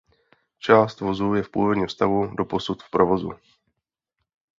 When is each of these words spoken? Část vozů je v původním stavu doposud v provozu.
Část 0.59 0.99
vozů 0.99 1.33
je 1.33 1.43
v 1.43 1.49
původním 1.49 1.89
stavu 1.89 2.27
doposud 2.35 2.83
v 2.83 2.89
provozu. 2.89 3.33